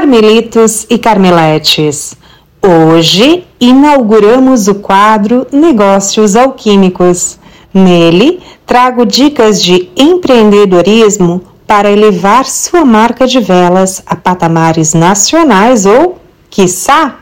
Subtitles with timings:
[0.00, 2.16] Carmelitos e Carmeletes.
[2.62, 7.38] Hoje inauguramos o quadro Negócios Alquímicos.
[7.72, 16.18] Nele, trago dicas de empreendedorismo para elevar sua marca de velas a patamares nacionais ou,
[16.48, 17.16] quiçá,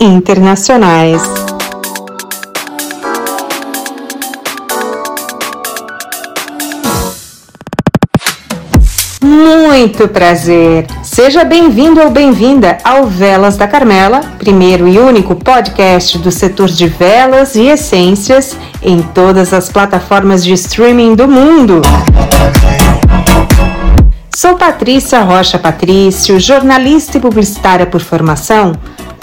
[0.00, 1.22] internacionais.
[9.24, 10.86] Muito prazer!
[11.02, 16.86] Seja bem-vindo ou bem-vinda ao Velas da Carmela, primeiro e único podcast do setor de
[16.86, 21.80] velas e essências em todas as plataformas de streaming do mundo.
[24.36, 28.72] Sou Patrícia Rocha Patrício, jornalista e publicitária por formação,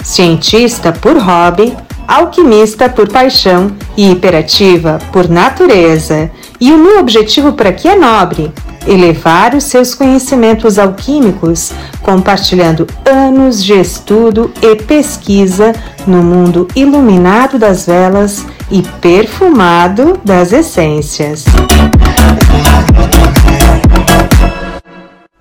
[0.02, 1.76] cientista por hobby,
[2.08, 6.28] alquimista por paixão e hiperativa por natureza.
[6.60, 8.52] E o meu objetivo por aqui é nobre
[8.86, 11.72] elevar os seus conhecimentos alquímicos,
[12.02, 15.72] compartilhando anos de estudo e pesquisa
[16.06, 21.44] no mundo iluminado das velas e perfumado das essências.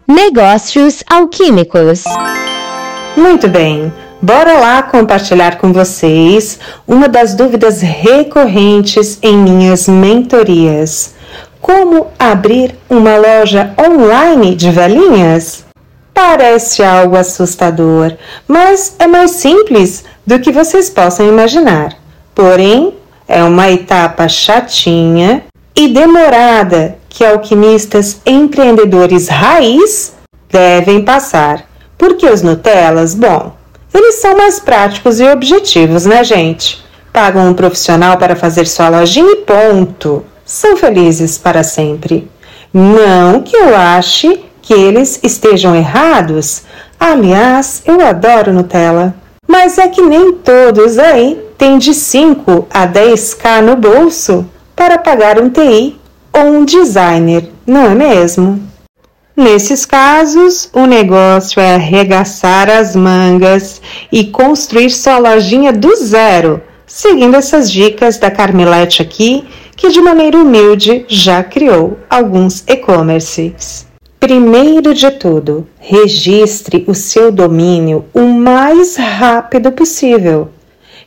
[0.08, 2.04] Negócios alquímicos.
[3.16, 3.92] Muito bem.
[4.22, 11.16] Bora lá compartilhar com vocês uma das dúvidas recorrentes em minhas mentorias
[11.62, 15.64] como abrir uma loja online de velinhas?
[16.14, 18.14] Parece algo assustador,
[18.48, 21.96] mas é mais simples do que vocês possam imaginar.
[22.36, 22.96] Porém,
[23.28, 25.44] é uma etapa chatinha
[25.76, 30.14] e demorada que alquimistas empreendedores raiz
[30.50, 31.64] devem passar.
[31.98, 33.56] Porque os Nutellas, bom,
[33.94, 36.84] eles são mais práticos e objetivos, né, gente?
[37.14, 42.30] Pagam um profissional para fazer sua lojinha e ponto são felizes para sempre.
[42.74, 46.64] Não que eu ache que eles estejam errados.
[47.00, 49.16] Aliás, eu adoro Nutella.
[49.48, 55.42] Mas é que nem todos aí têm de 5 a 10k no bolso para pagar
[55.42, 55.98] um TI
[56.34, 58.62] ou um designer, não é mesmo?
[59.36, 67.38] Nesses casos, o negócio é arregaçar as mangas e construir sua lojinha do zero, seguindo
[67.38, 69.48] essas dicas da Carmelete aqui
[69.82, 73.88] que de maneira humilde já criou alguns e-commerces.
[74.20, 80.50] Primeiro de tudo, registre o seu domínio o mais rápido possível.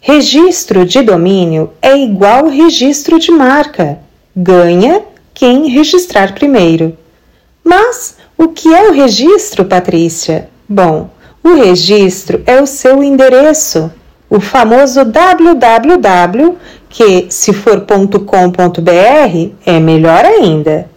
[0.01, 4.01] Registro de domínio é igual registro de marca.
[4.35, 5.03] Ganha
[5.33, 6.99] quem registrar primeiro.
[7.63, 10.49] Mas o que é o registro, Patrícia?
[10.69, 11.11] Bom,
[11.45, 13.89] o registro é o seu endereço,
[14.29, 16.57] o famoso www
[16.95, 20.89] que, se for .com.br, é melhor ainda.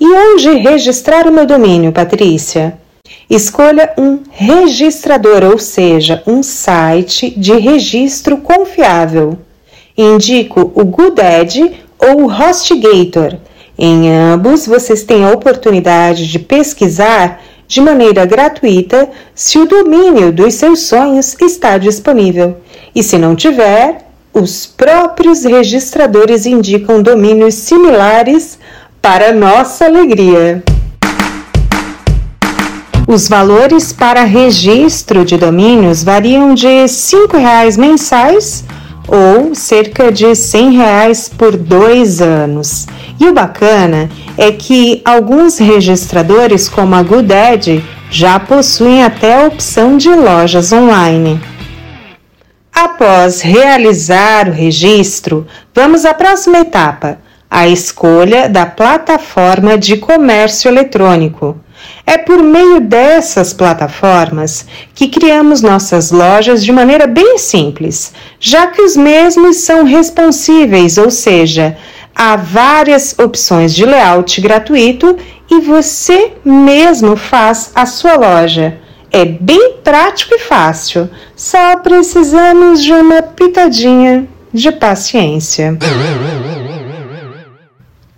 [0.00, 2.78] E onde registrar o meu domínio, Patrícia?
[3.28, 9.38] Escolha um registrador, ou seja, um site de registro confiável.
[9.96, 13.36] Indico o GoDaddy ou o HostGator.
[13.78, 20.54] Em ambos, vocês têm a oportunidade de pesquisar de maneira gratuita se o domínio dos
[20.54, 22.56] seus sonhos está disponível.
[22.94, 24.04] E se não tiver,
[24.34, 28.58] os próprios registradores indicam domínios similares
[29.00, 30.60] para nossa alegria.
[33.06, 38.64] Os valores para registro de domínios variam de R$ 5,00 mensais
[39.06, 42.86] ou cerca de R$ 100,00 por dois anos.
[43.20, 49.96] E o bacana é que alguns registradores, como a GoDaddy, já possuem até a opção
[49.96, 51.38] de lojas online.
[52.74, 61.56] Após realizar o registro, vamos à próxima etapa, a escolha da plataforma de comércio eletrônico.
[62.04, 68.82] É por meio dessas plataformas que criamos nossas lojas de maneira bem simples, já que
[68.82, 71.76] os mesmos são responsíveis, ou seja,
[72.12, 75.16] há várias opções de layout gratuito
[75.48, 78.83] e você mesmo faz a sua loja.
[79.16, 85.78] É bem prático e fácil, só precisamos de uma pitadinha de paciência.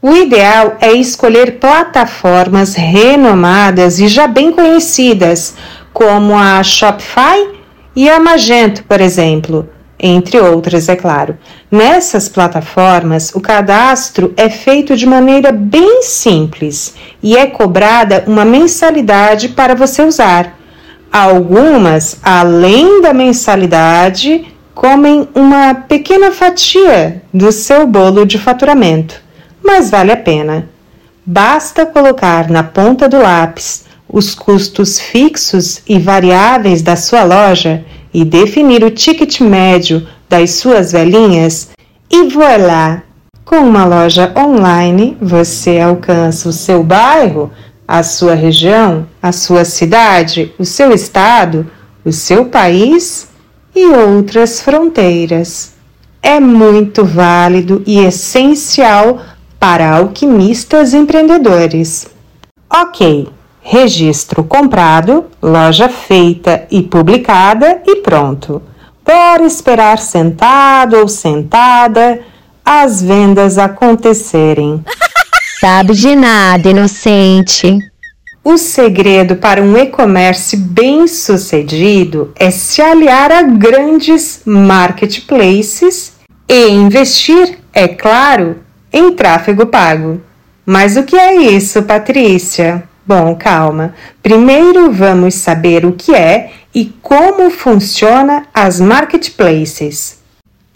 [0.01, 5.55] O ideal é escolher plataformas renomadas e já bem conhecidas,
[5.93, 7.47] como a Shopify
[7.95, 9.69] e a Magento, por exemplo,
[10.01, 11.37] entre outras, é claro.
[11.71, 19.51] Nessas plataformas, o cadastro é feito de maneira bem simples e é cobrada uma mensalidade
[19.51, 20.56] para você usar.
[21.13, 29.15] Algumas, além da mensalidade, comem uma pequena fatia do seu bolo de faturamento,
[29.65, 30.69] mas vale a pena.
[31.25, 38.25] Basta colocar na ponta do lápis os custos fixos e variáveis da sua loja e
[38.25, 41.71] definir o ticket médio das suas velhinhas,
[42.11, 43.03] e voilá!
[43.45, 47.51] Com uma loja online, você alcança o seu bairro,
[47.87, 51.71] a sua região, a sua cidade, o seu estado,
[52.05, 53.29] o seu país
[53.75, 55.75] e outras fronteiras.
[56.23, 59.21] É muito válido e essencial
[59.61, 62.09] para alquimistas empreendedores.
[62.69, 63.29] Ok,
[63.61, 68.61] registro comprado, loja feita e publicada e pronto.
[69.05, 72.21] Bora esperar sentado ou sentada
[72.65, 74.85] as vendas acontecerem.
[75.59, 77.79] Sabe de nada, inocente.
[78.45, 86.13] O segredo para um e-commerce bem-sucedido é se aliar a grandes marketplaces
[86.47, 88.59] e investir, é claro,
[88.93, 90.21] em tráfego pago.
[90.65, 92.85] Mas o que é isso, Patrícia?
[93.07, 93.95] Bom, calma.
[94.23, 100.19] Primeiro vamos saber o que é e como funciona as marketplaces.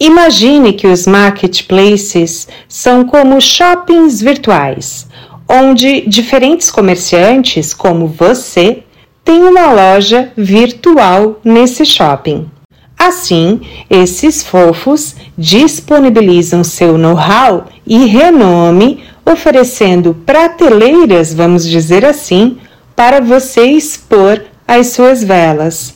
[0.03, 5.07] Imagine que os marketplaces são como shoppings virtuais,
[5.47, 8.83] onde diferentes comerciantes, como você,
[9.23, 12.51] têm uma loja virtual nesse shopping.
[12.99, 13.61] Assim,
[13.91, 22.57] esses fofos disponibilizam seu know-how e renome oferecendo prateleiras, vamos dizer assim,
[22.97, 25.95] para você expor as suas velas.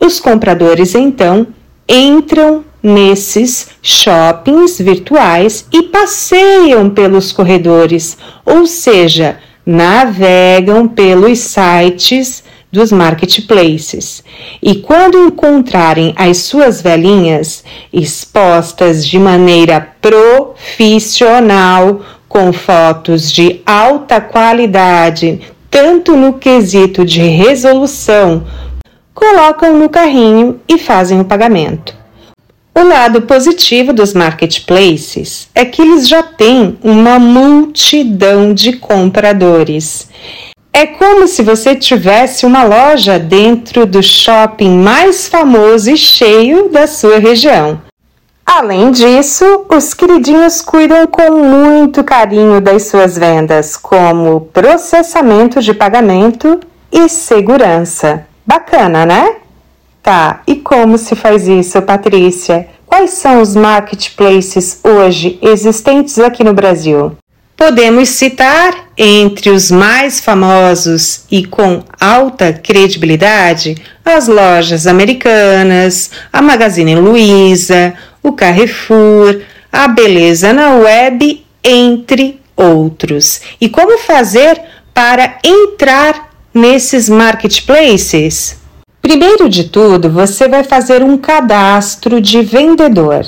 [0.00, 1.46] Os compradores então
[1.88, 14.22] entram nesses shoppings virtuais e passeiam pelos corredores, ou seja, navegam pelos sites dos marketplaces.
[14.62, 25.40] E quando encontrarem as suas velhinhas expostas de maneira profissional, com fotos de alta qualidade,
[25.68, 28.46] tanto no quesito de resolução,
[29.12, 32.05] colocam no carrinho e fazem o pagamento.
[32.78, 40.10] O lado positivo dos marketplaces é que eles já têm uma multidão de compradores.
[40.74, 46.86] É como se você tivesse uma loja dentro do shopping mais famoso e cheio da
[46.86, 47.80] sua região.
[48.44, 56.60] Além disso, os queridinhos cuidam com muito carinho das suas vendas, como processamento de pagamento
[56.92, 58.26] e segurança.
[58.46, 59.36] Bacana, né?
[60.06, 62.68] Tá, e como se faz isso, Patrícia?
[62.86, 67.16] Quais são os marketplaces hoje existentes aqui no Brasil?
[67.56, 73.74] Podemos citar entre os mais famosos e com alta credibilidade
[74.04, 77.92] as lojas americanas, a Magazine Luiza,
[78.22, 79.40] o Carrefour,
[79.72, 83.40] a Beleza na Web, entre outros.
[83.60, 84.62] E como fazer
[84.94, 88.64] para entrar nesses marketplaces?
[89.06, 93.24] Primeiro de tudo, você vai fazer um cadastro de vendedor.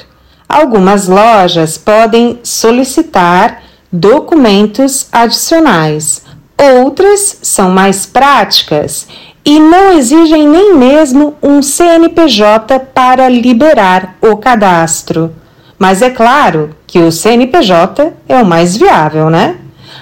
[0.48, 6.24] Algumas lojas podem solicitar documentos adicionais,
[6.60, 9.06] outras são mais práticas
[9.44, 15.32] e não exigem nem mesmo um CNPJ para liberar o cadastro.
[15.78, 19.54] Mas é claro que o CNPJ é o mais viável, né?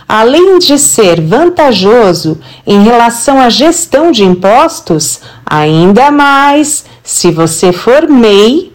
[0.09, 8.09] Além de ser vantajoso em relação à gestão de impostos, ainda mais se você for
[8.09, 8.73] MEI,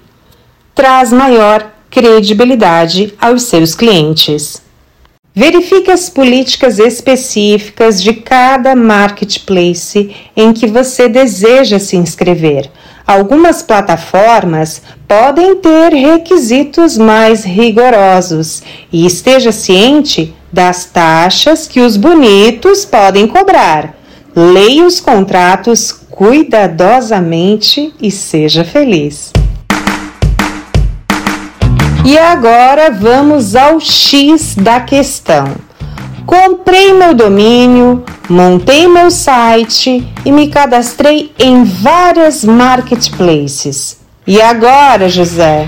[0.75, 4.61] traz maior credibilidade aos seus clientes.
[5.33, 12.69] Verifique as políticas específicas de cada marketplace em que você deseja se inscrever.
[13.11, 22.85] Algumas plataformas podem ter requisitos mais rigorosos e esteja ciente das taxas que os bonitos
[22.85, 23.95] podem cobrar.
[24.33, 29.33] Leia os contratos cuidadosamente e seja feliz.
[32.05, 35.53] E agora vamos ao X da questão.
[36.25, 43.99] Comprei meu domínio, montei meu site e me cadastrei em várias marketplaces.
[44.25, 45.67] E agora, José?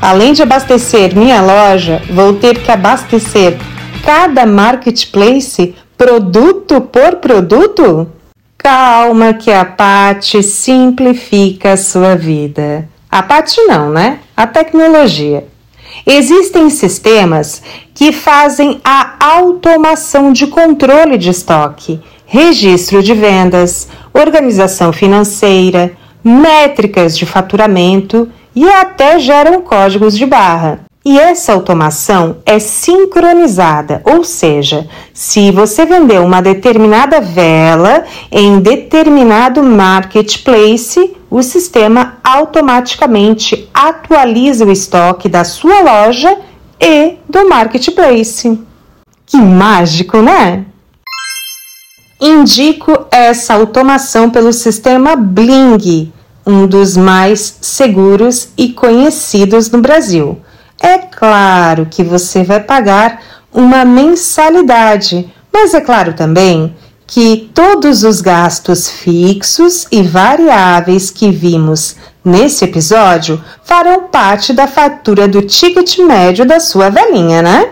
[0.00, 3.58] Além de abastecer minha loja, vou ter que abastecer
[4.04, 8.08] cada marketplace produto por produto?
[8.56, 12.88] Calma que a Pati simplifica a sua vida.
[13.10, 14.20] A Pati não, né?
[14.36, 15.46] A tecnologia.
[16.06, 17.62] Existem sistemas
[17.94, 27.24] que fazem a automação de controle de estoque, registro de vendas, organização financeira, métricas de
[27.24, 30.80] faturamento e até geram códigos de barra.
[31.04, 39.62] E essa automação é sincronizada, ou seja, se você vendeu uma determinada vela em determinado
[39.62, 46.36] marketplace, o sistema automaticamente atualiza o estoque da sua loja
[46.80, 48.60] e do marketplace.
[49.24, 50.64] Que mágico, né?
[52.20, 56.12] Indico essa automação pelo sistema Bling,
[56.44, 60.38] um dos mais seguros e conhecidos no Brasil.
[60.80, 63.20] É claro que você vai pagar
[63.52, 71.96] uma mensalidade, mas é claro também que todos os gastos fixos e variáveis que vimos
[72.24, 77.70] nesse episódio farão parte da fatura do ticket médio da sua velhinha, né?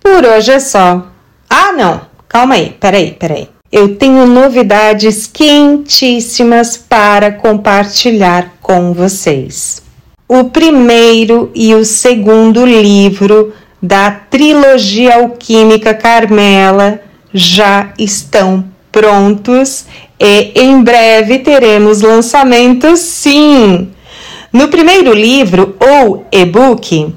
[0.00, 1.06] Por hoje é só.
[1.48, 2.00] Ah, não!
[2.28, 3.48] Calma aí, peraí, peraí.
[3.70, 9.85] Eu tenho novidades quentíssimas para compartilhar com vocês
[10.28, 17.00] o primeiro e o segundo livro da trilogia alquímica Carmela
[17.32, 19.84] já estão prontos
[20.18, 23.90] e em breve teremos lançamentos sim.
[24.52, 27.14] No primeiro livro ou e-book,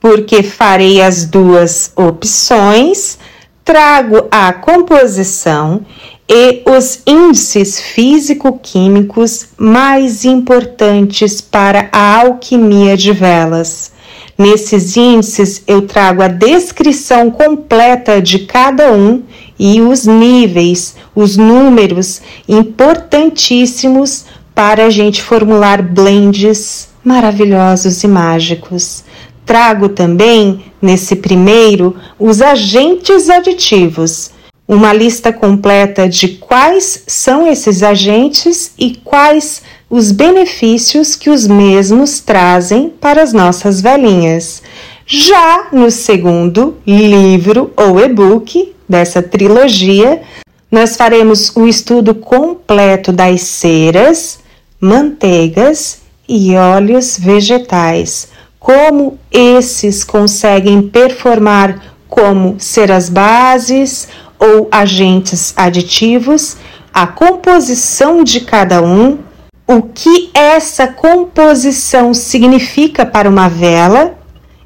[0.00, 3.18] porque farei as duas opções,
[3.64, 5.84] trago a composição
[6.28, 13.92] e os índices físico-químicos mais importantes para a alquimia de velas.
[14.36, 19.22] Nesses índices eu trago a descrição completa de cada um
[19.58, 29.02] e os níveis, os números importantíssimos para a gente formular blends maravilhosos e mágicos.
[29.46, 34.30] Trago também, nesse primeiro, os agentes aditivos
[34.68, 42.20] uma lista completa de quais são esses agentes e quais os benefícios que os mesmos
[42.20, 44.62] trazem para as nossas velhinhas.
[45.06, 50.20] Já no segundo livro ou e-book dessa trilogia,
[50.70, 54.38] nós faremos o estudo completo das ceras,
[54.78, 58.28] manteigas e óleos vegetais,
[58.60, 64.08] como esses conseguem performar como ser as bases
[64.38, 66.56] ou agentes aditivos,
[66.92, 69.18] a composição de cada um,
[69.66, 74.16] o que essa composição significa para uma vela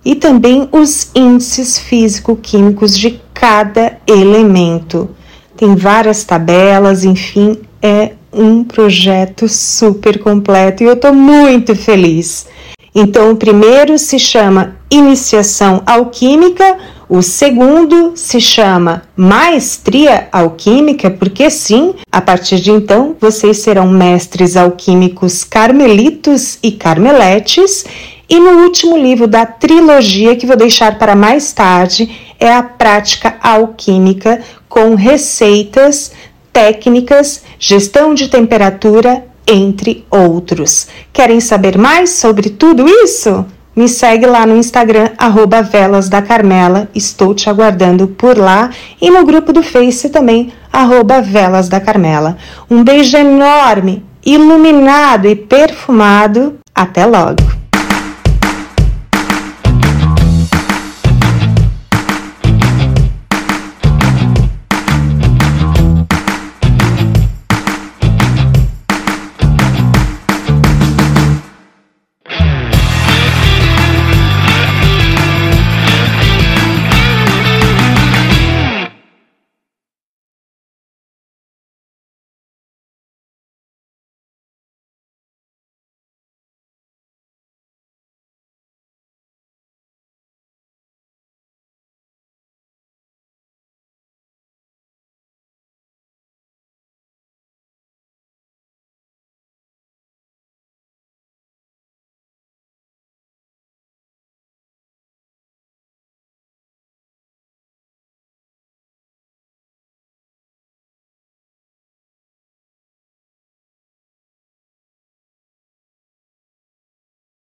[0.05, 5.11] e também os índices físico-químicos de cada elemento.
[5.57, 12.47] Tem várias tabelas, enfim, é um projeto super completo e eu estou muito feliz.
[12.95, 16.79] Então, o primeiro se chama Iniciação Alquímica,
[17.15, 24.57] o segundo se chama Maestria Alquímica, porque sim, a partir de então vocês serão mestres
[24.57, 27.85] alquímicos carmelitos e carmeletes.
[28.27, 33.37] E no último livro da trilogia, que vou deixar para mais tarde, é a Prática
[33.43, 36.13] Alquímica com receitas,
[36.51, 40.89] técnicas, gestão de temperatura, entre outros.
[41.13, 43.45] Querem saber mais sobre tudo isso?
[43.75, 46.89] Me segue lá no Instagram, arroba Velas da Carmela.
[46.95, 48.71] Estou te aguardando por lá.
[49.01, 52.37] E no grupo do Face também, arroba Velas da Carmela.
[52.71, 56.59] Um beijo enorme, iluminado e perfumado.
[56.75, 57.52] Até logo!